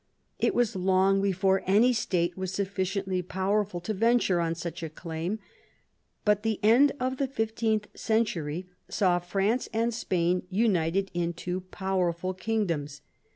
It 0.39 0.55
was 0.55 0.75
long 0.75 1.21
before 1.21 1.61
any 1.67 1.93
state 1.93 2.35
was 2.35 2.51
sufficiently 2.51 3.21
powerful 3.21 3.79
to 3.81 3.93
venture 3.93 4.41
on 4.41 4.55
such 4.55 4.81
a 4.81 4.89
claim; 4.89 5.37
but 6.25 6.41
the 6.41 6.59
end 6.63 6.93
of 6.99 7.17
the 7.17 7.27
fifteenth 7.27 7.85
century 7.95 8.65
saw 8.89 9.19
France 9.19 9.69
and 9.71 9.93
Spain 9.93 10.41
united 10.49 11.11
into 11.13 11.61
powerful 11.69 12.33
kingdoms. 12.33 13.01